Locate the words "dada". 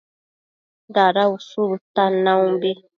0.93-1.23